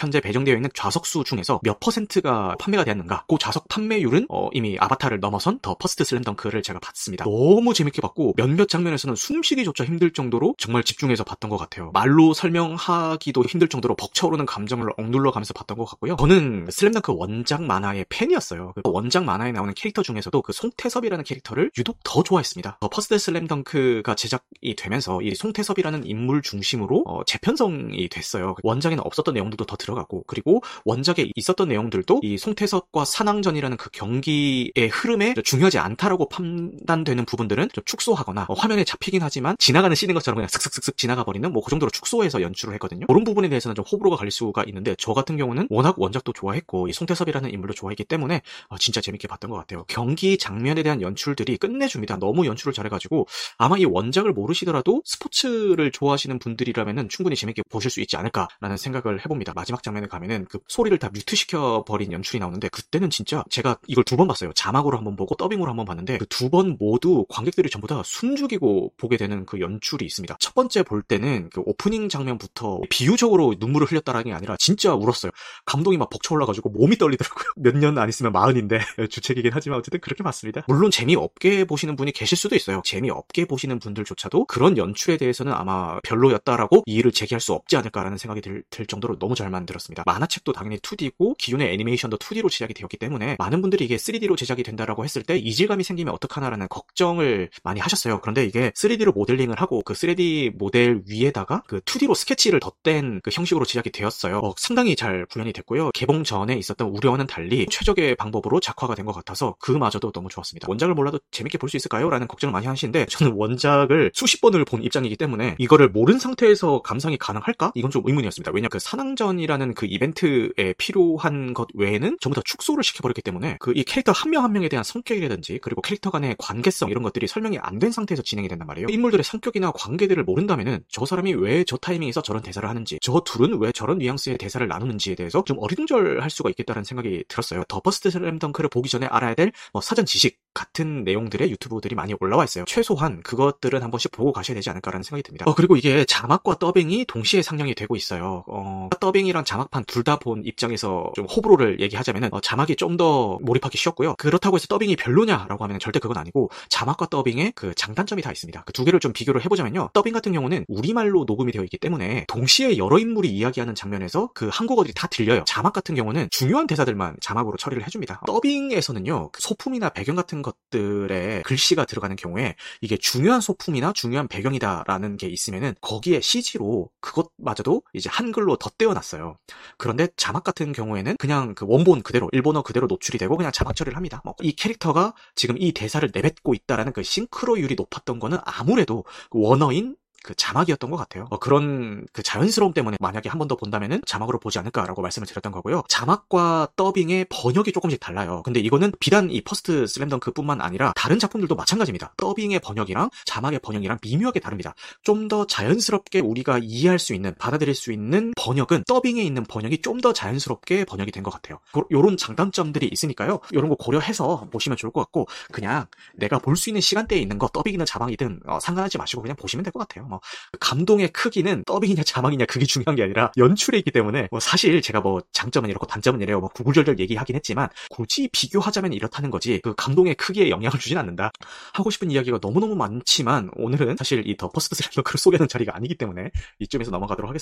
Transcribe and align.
현재 0.00 0.20
배정되어 0.20 0.54
있는 0.54 0.70
좌석수 0.74 1.24
중에서 1.24 1.60
몇 1.62 1.78
퍼센트가 1.78 2.56
판매가 2.58 2.84
되었는가 2.84 3.24
그 3.28 3.36
좌석 3.38 3.68
판매율은 3.68 4.26
어, 4.30 4.48
이미 4.52 4.78
아바타를 4.80 5.20
넘어선 5.20 5.58
더 5.60 5.76
퍼스트 5.78 6.04
슬램덩크를 6.04 6.62
제가 6.62 6.78
봤습니다. 6.78 7.24
너무 7.24 7.74
재밌게 7.74 8.00
봤고 8.00 8.32
몇몇 8.36 8.68
장면에서는 8.68 9.14
숨쉬기조차 9.14 9.84
힘들 9.84 10.12
정도로 10.12 10.54
정말 10.56 10.82
집중해서 10.84 11.24
봤던 11.24 11.50
것 11.50 11.58
같아요. 11.58 11.90
말로 11.92 12.32
설명하기도 12.32 13.44
힘들 13.44 13.68
정도로 13.68 13.94
벅차오르는 13.96 14.46
감정을 14.46 14.88
억눌러 14.96 15.32
가면서 15.32 15.52
봤던 15.52 15.76
것 15.76 15.84
같고요. 15.84 16.16
저는 16.16 16.68
슬램덩크 16.70 17.12
원작 17.14 17.62
만화의 17.62 18.06
팬이었어요. 18.08 18.72
그 18.74 18.82
원작 18.84 19.24
만화에 19.24 19.52
나오는 19.52 19.74
캐릭터 19.74 20.02
중에서도 20.02 20.40
그 20.40 20.52
송태섭이라는 20.52 21.24
캐릭터를 21.24 21.70
유독 21.76 21.98
더 22.04 22.22
좋아했습니다. 22.22 22.78
더 22.80 22.88
퍼스트 22.88 23.18
슬램덩크가 23.18 24.14
제작이 24.14 24.76
되면서 24.76 25.20
이 25.20 25.34
송태섭이라는 25.34 26.06
인물 26.06 26.40
중심으로 26.40 27.04
어, 27.06 27.24
재편성이 27.24 28.08
됐어요. 28.08 28.54
원작에는 28.62 29.04
없었던 29.04 29.34
내용들도 29.34 29.66
더 29.66 29.76
들어 29.76 29.89
가고 29.94 30.24
그리고 30.26 30.62
원작에 30.84 31.30
있었던 31.34 31.68
내용들도 31.68 32.20
이 32.22 32.36
송태섭과 32.38 33.04
산왕전이라는 33.04 33.76
그 33.76 33.90
경기의 33.90 34.88
흐름에 34.90 35.34
중요하지 35.42 35.78
않다라고 35.78 36.28
판단되는 36.28 37.24
부분들은 37.24 37.68
좀 37.72 37.84
축소하거나 37.84 38.46
어, 38.48 38.54
화면에 38.54 38.84
잡히긴 38.84 39.22
하지만 39.22 39.56
지나가는 39.58 39.94
씬인 39.94 40.14
것처럼 40.14 40.36
그냥 40.36 40.48
슥슥슥슥 40.48 40.96
지나가 40.96 41.24
버리는 41.24 41.50
뭐 41.50 41.70
그 41.70 41.70
정도로 41.70 41.90
축소해서 41.90 42.42
연출을 42.42 42.74
했거든요. 42.74 43.06
그런 43.06 43.22
부분에 43.22 43.48
대해서는 43.48 43.76
좀 43.76 43.84
호불호가 43.84 44.16
갈릴 44.16 44.32
수가 44.32 44.64
있는데 44.66 44.96
저 44.98 45.12
같은 45.12 45.36
경우는 45.36 45.68
워낙 45.70 45.94
원작도 45.98 46.32
좋아했고 46.32 46.88
이 46.88 46.92
송태섭이라는 46.92 47.52
인물도 47.52 47.74
좋아했기 47.74 48.04
때문에 48.04 48.42
어, 48.68 48.78
진짜 48.78 49.00
재밌게 49.00 49.28
봤던 49.28 49.50
것 49.50 49.56
같아요. 49.58 49.84
경기 49.86 50.36
장면에 50.36 50.82
대한 50.82 51.00
연출들이 51.00 51.58
끝내줍니다. 51.58 52.18
너무 52.18 52.46
연출을 52.46 52.72
잘해가지고 52.72 53.28
아마 53.56 53.78
이 53.78 53.84
원작을 53.84 54.32
모르시더라도 54.32 55.02
스포츠를 55.04 55.92
좋아하시는 55.92 56.38
분들이라면 56.40 57.08
충분히 57.08 57.36
재밌게 57.36 57.62
보실 57.70 57.90
수 57.90 58.00
있지 58.00 58.16
않을까라는 58.16 58.76
생각을 58.76 59.20
해봅니다. 59.20 59.52
마지막 59.54 59.79
장면에 59.82 60.06
가면은 60.06 60.46
그 60.50 60.58
소리를 60.68 60.96
다 60.98 61.10
뮤트시켜 61.12 61.84
버린 61.86 62.12
연출이 62.12 62.38
나오는데 62.40 62.68
그때는 62.68 63.10
진짜 63.10 63.42
제가 63.50 63.76
이걸 63.86 64.04
두 64.04 64.16
번 64.16 64.28
봤어요. 64.28 64.52
자막으로 64.54 64.96
한 64.98 65.04
번 65.04 65.16
보고 65.16 65.34
더빙으로 65.34 65.70
한 65.70 65.76
번 65.76 65.86
봤는데 65.86 66.18
그 66.18 66.26
두 66.26 66.50
번 66.50 66.76
모두 66.78 67.24
관객들이 67.28 67.70
전부 67.70 67.86
다 67.86 68.02
숨죽이고 68.04 68.92
보게 68.96 69.16
되는 69.16 69.46
그 69.46 69.60
연출이 69.60 70.04
있습니다. 70.06 70.36
첫 70.40 70.54
번째 70.54 70.82
볼 70.82 71.02
때는 71.02 71.48
그 71.52 71.62
오프닝 71.64 72.08
장면부터 72.08 72.80
비유적으로 72.90 73.54
눈물을 73.58 73.86
흘렸다라는 73.90 74.24
게 74.30 74.32
아니라 74.34 74.56
진짜 74.58 74.94
울었어요. 74.94 75.32
감동이 75.66 75.96
막 75.96 76.10
벅차올라가지고 76.10 76.70
몸이 76.70 76.96
떨리더라고요. 76.98 77.44
몇 77.56 77.74
년 77.80 77.96
안 77.98 78.08
있으면 78.08 78.32
마흔인데 78.32 78.80
주책이긴 79.10 79.50
하지만 79.54 79.78
어쨌든 79.78 80.00
그렇게 80.00 80.22
봤습니다. 80.22 80.62
물론 80.68 80.90
재미없게 80.90 81.64
보시는 81.64 81.96
분이 81.96 82.12
계실 82.12 82.36
수도 82.36 82.54
있어요. 82.56 82.82
재미없게 82.84 83.46
보시는 83.46 83.78
분들조차도 83.78 84.44
그런 84.46 84.76
연출에 84.76 85.16
대해서는 85.16 85.52
아마 85.52 85.98
별로였다라고 86.02 86.82
이의를 86.86 87.12
제기할 87.12 87.40
수 87.40 87.52
없지 87.52 87.76
않을까라는 87.76 88.18
생각이 88.18 88.40
들, 88.42 88.62
들 88.70 88.86
정도로 88.86 89.18
너무 89.18 89.34
잘 89.34 89.50
만 89.50 89.66
들었습니다. 89.70 90.02
만화책도 90.06 90.52
당연히 90.52 90.78
2D고 90.78 91.36
기존의 91.38 91.72
애니메이션도 91.72 92.18
2D로 92.18 92.50
제작이 92.50 92.74
되었기 92.74 92.96
때문에 92.96 93.36
많은 93.38 93.60
분들이 93.60 93.84
이게 93.84 93.96
3D로 93.96 94.36
제작이 94.36 94.62
된다라고 94.62 95.04
했을 95.04 95.22
때 95.22 95.36
이질감이 95.36 95.84
생기면 95.84 96.14
어떡하나라는 96.14 96.68
걱정을 96.68 97.50
많이 97.62 97.80
하셨어요. 97.80 98.20
그런데 98.20 98.44
이게 98.44 98.70
3D로 98.70 99.12
모델링을 99.14 99.60
하고 99.60 99.82
그 99.84 99.92
3D 99.94 100.56
모델 100.56 101.02
위에다가 101.08 101.62
그 101.66 101.80
2D로 101.80 102.14
스케치를 102.14 102.60
덧댄 102.60 103.20
그 103.22 103.30
형식으로 103.32 103.64
제작이 103.64 103.90
되었어요. 103.90 104.38
어, 104.38 104.54
상당히 104.56 104.96
잘 104.96 105.26
구현이 105.26 105.52
됐고요. 105.52 105.90
개봉 105.92 106.24
전에 106.24 106.54
있었던 106.56 106.88
우려와는 106.88 107.26
달리 107.26 107.66
최적의 107.70 108.16
방법으로 108.16 108.60
작화가 108.60 108.94
된 108.94 109.00
것 109.06 109.12
같아서 109.14 109.56
그마저도 109.60 110.12
너무 110.12 110.28
좋았습니다. 110.28 110.66
원작을 110.68 110.94
몰라도 110.94 111.18
재밌게 111.30 111.58
볼 111.58 111.68
수 111.70 111.76
있을까요? 111.76 112.10
라는 112.10 112.26
걱정을 112.28 112.52
많이 112.52 112.66
하시는데 112.66 113.06
저는 113.06 113.32
원작을 113.34 114.10
수십 114.14 114.40
번을 114.40 114.64
본 114.64 114.82
입장이기 114.82 115.16
때문에 115.16 115.54
이거를 115.58 115.88
모른 115.88 116.18
상태에서 116.18 116.82
감상이 116.82 117.16
가능할까? 117.16 117.72
이건 117.76 117.90
좀 117.90 118.02
의문이었습니다. 118.04 118.50
왜냐 118.52 118.68
그 118.68 118.78
산왕전이라는 118.78 119.59
그 119.74 119.86
이벤트에 119.86 120.74
필요한 120.78 121.54
것 121.54 121.68
외에는 121.74 122.16
전부 122.20 122.34
다 122.36 122.42
축소를 122.44 122.82
시켜버렸기 122.84 123.22
때문에 123.22 123.56
그 123.60 123.72
이 123.76 123.84
캐릭터 123.84 124.12
한 124.12 124.30
명 124.30 124.44
한 124.44 124.52
명에 124.52 124.68
대한 124.68 124.82
성격이라든지 124.84 125.58
그리고 125.62 125.82
캐릭터 125.82 126.10
간의 126.10 126.36
관계성 126.38 126.90
이런 126.90 127.02
것들이 127.02 127.26
설명이 127.26 127.58
안 127.58 127.78
된 127.78 127.90
상태에서 127.92 128.22
진행이 128.22 128.48
된단 128.48 128.66
말이에요. 128.66 128.88
인물들의 128.90 129.24
성격이나 129.24 129.70
관계들을 129.72 130.22
모른다면은 130.24 130.80
저 130.88 131.04
사람이 131.06 131.34
왜 131.34 131.64
저 131.66 131.76
타이밍에서 131.76 132.20
저런 132.22 132.42
대사를 132.42 132.66
하는지 132.68 132.98
저 133.02 133.20
둘은 133.24 133.58
왜 133.60 133.70
저런 133.72 133.98
뉘앙스의 133.98 134.38
대사를 134.38 134.66
나누는지에 134.66 135.14
대해서 135.14 135.42
좀 135.44 135.58
어리둥절할 135.60 136.28
수가 136.30 136.50
있겠다는 136.50 136.84
생각이 136.84 137.24
들었어요. 137.28 137.62
더 137.68 137.80
퍼스트 137.80 138.10
슬램덩크를 138.10 138.68
보기 138.70 138.88
전에 138.88 139.06
알아야 139.06 139.34
될 139.34 139.52
뭐 139.72 139.80
사전 139.82 140.04
지식 140.06 140.38
같은 140.54 141.04
내용들의 141.04 141.50
유튜브들이 141.50 141.94
많이 141.94 142.14
올라와 142.20 142.44
있어요. 142.44 142.64
최소한 142.66 143.22
그것들은 143.22 143.82
한 143.82 143.90
번씩 143.90 144.10
보고 144.12 144.32
가셔야 144.32 144.54
되지 144.56 144.68
않을까라는 144.70 145.02
생각이 145.04 145.22
듭니다. 145.22 145.44
어, 145.48 145.54
그리고 145.54 145.76
이게 145.76 146.04
자막과 146.04 146.58
더빙이 146.58 147.04
동시에 147.06 147.42
상영이 147.42 147.74
되고 147.74 147.94
있어요. 147.96 148.44
어, 148.48 148.88
더빙이랑 149.00 149.44
자막판 149.44 149.84
둘 149.86 150.04
다 150.04 150.16
본 150.18 150.42
입장에서 150.44 151.12
좀 151.14 151.26
호불호를 151.26 151.80
얘기하자면은 151.80 152.30
어, 152.32 152.40
자막이 152.40 152.76
좀 152.76 152.96
더 152.96 153.38
몰입하기 153.42 153.78
쉬웠고요. 153.78 154.16
그렇다고 154.16 154.56
해서 154.56 154.66
더빙이 154.66 154.96
별로냐라고 154.96 155.62
하면 155.64 155.78
절대 155.78 156.00
그건 156.00 156.18
아니고 156.18 156.50
자막과 156.68 157.06
더빙의 157.06 157.52
그 157.54 157.72
장단점이 157.74 158.20
다 158.20 158.30
있습니다. 158.32 158.64
그 158.64 158.72
두 158.72 158.84
개를 158.84 158.98
좀 158.98 159.12
비교를 159.12 159.44
해보자면요. 159.44 159.90
더빙 159.92 160.12
같은 160.12 160.32
경우는 160.32 160.64
우리말로 160.68 161.24
녹음이 161.26 161.52
되어 161.52 161.62
있기 161.64 161.78
때문에 161.78 162.24
동시에 162.28 162.76
여러 162.78 162.98
인물이 162.98 163.28
이야기하는 163.28 163.74
장면에서 163.74 164.30
그 164.34 164.48
한국어들이 164.52 164.92
다 164.94 165.06
들려요. 165.06 165.44
자막 165.46 165.72
같은 165.72 165.94
경우는 165.94 166.28
중요한 166.30 166.66
대사들만 166.66 167.16
자막으로 167.20 167.56
처리를 167.58 167.84
해줍니다. 167.86 168.22
더빙에서는요. 168.26 169.30
그 169.32 169.40
소품이나 169.40 169.90
배경 169.90 170.16
같은 170.16 170.39
것들에 170.42 171.42
글씨가 171.44 171.84
들어가는 171.84 172.16
경우에 172.16 172.56
이게 172.80 172.96
중요한 172.96 173.40
소품이나 173.40 173.92
중요한 173.94 174.28
배경이다라는 174.28 175.16
게 175.16 175.28
있으면은 175.28 175.74
거기에 175.80 176.20
CG로 176.20 176.90
그것마저도 177.00 177.82
이제 177.92 178.08
한글로 178.10 178.56
덧대어놨어요. 178.56 179.36
그런데 179.78 180.08
자막 180.16 180.44
같은 180.44 180.72
경우에는 180.72 181.16
그냥 181.18 181.54
그 181.54 181.64
원본 181.68 182.02
그대로 182.02 182.28
일본어 182.32 182.62
그대로 182.62 182.86
노출이 182.86 183.18
되고 183.18 183.36
그냥 183.36 183.52
자막 183.52 183.76
처리를 183.76 183.96
합니다. 183.96 184.20
뭐 184.24 184.34
이 184.42 184.52
캐릭터가 184.52 185.14
지금 185.34 185.56
이 185.58 185.72
대사를 185.72 186.08
내뱉고 186.12 186.54
있다라는 186.54 186.92
그 186.92 187.02
싱크로율이 187.02 187.74
높았던 187.76 188.18
거는 188.18 188.38
아무래도 188.44 189.04
그 189.30 189.38
원어인 189.40 189.96
그 190.22 190.34
자막이었던 190.34 190.90
것 190.90 190.96
같아요. 190.96 191.26
어, 191.30 191.38
그런 191.38 192.06
그 192.12 192.22
자연스러움 192.22 192.72
때문에 192.74 192.96
만약에 193.00 193.28
한 193.28 193.38
번 193.38 193.48
더 193.48 193.56
본다면은 193.56 194.02
자막으로 194.06 194.38
보지 194.38 194.58
않을까라고 194.58 195.00
말씀을 195.02 195.26
드렸던 195.26 195.50
거고요. 195.52 195.82
자막과 195.88 196.68
더빙의 196.76 197.26
번역이 197.30 197.72
조금씩 197.72 197.98
달라요. 198.00 198.42
근데 198.44 198.60
이거는 198.60 198.92
비단 199.00 199.30
이 199.30 199.40
퍼스트 199.40 199.86
슬램덩크뿐만 199.86 200.60
아니라 200.60 200.92
다른 200.94 201.18
작품들도 201.18 201.54
마찬가지입니다. 201.56 202.12
더빙의 202.18 202.60
번역이랑 202.60 203.08
자막의 203.24 203.60
번역이랑 203.60 203.98
미묘하게 204.02 204.40
다릅니다. 204.40 204.74
좀 205.02 205.28
더 205.28 205.46
자연스럽게 205.46 206.18
우리가 206.20 206.58
이해할 206.62 206.98
수 206.98 207.14
있는 207.14 207.34
받아들일 207.38 207.74
수 207.74 207.92
있는 207.92 208.32
번역은 208.36 208.84
더빙에 208.88 209.22
있는 209.22 209.44
번역이 209.44 209.80
좀 209.82 210.00
더 210.00 210.12
자연스럽게 210.12 210.84
번역이 210.86 211.12
된 211.12 211.22
것 211.22 211.30
같아요. 211.30 211.58
요런 211.90 212.16
장단점들이 212.16 212.88
있으니까요. 212.92 213.40
요런 213.54 213.68
거 213.68 213.76
고려해서 213.76 214.48
보시면 214.50 214.76
좋을 214.78 214.92
것 214.92 215.00
같고 215.02 215.26
그냥 215.52 215.86
내가 216.14 216.38
볼 216.38 216.56
수 216.56 216.68
있는 216.70 216.80
시간대에 216.80 217.18
있는 217.18 217.38
거 217.38 217.48
더빙이든 217.48 217.86
자막이든 217.86 218.40
어, 218.46 218.58
상관하지 218.60 218.98
마시고 218.98 219.22
그냥 219.22 219.36
보시면 219.36 219.62
될 219.62 219.72
것 219.72 219.78
같아요. 219.86 220.06
뭐 220.10 220.20
감동의 220.60 221.08
크기는 221.12 221.64
더빙이냐 221.64 222.02
자막이냐 222.02 222.46
그게 222.46 222.66
중요한 222.66 222.96
게 222.96 223.02
아니라 223.04 223.30
연출에 223.38 223.78
있기 223.78 223.90
때문에 223.92 224.28
뭐 224.30 224.40
사실 224.40 224.82
제가 224.82 225.00
뭐 225.00 225.20
장점은 225.32 225.70
이렇고 225.70 225.86
단점은 225.86 226.20
이래요. 226.20 226.40
뭐 226.40 226.48
구구절절 226.50 226.98
얘기하긴 226.98 227.36
했지만 227.36 227.68
굳이 227.90 228.28
비교하자면 228.32 228.92
이렇다는 228.92 229.30
거지 229.30 229.60
그 229.62 229.74
감동의 229.76 230.16
크기에 230.16 230.50
영향을 230.50 230.78
주진 230.78 230.98
않는다. 230.98 231.30
하고 231.72 231.90
싶은 231.90 232.10
이야기가 232.10 232.40
너무너무 232.42 232.74
많지만 232.76 233.50
오늘은 233.56 233.96
사실 233.96 234.26
이 234.26 234.36
더 234.40 234.48
퍼스트 234.48 234.74
슬램덩크를 234.74 235.18
소개하는 235.18 235.48
자리가 235.48 235.76
아니기 235.76 235.94
때문에 235.96 236.30
이쯤에서 236.60 236.90
넘어가도록 236.90 237.28
하겠습니다. 237.28 237.40